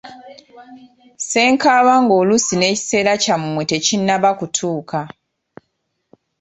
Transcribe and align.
Ssenkaaba 1.21 1.93
ng'oluusi 2.03 2.53
n'ekiseera 2.57 3.13
kyammwe 3.23 3.61
tekinnaba 3.71 4.29
kutuuka. 4.39 5.01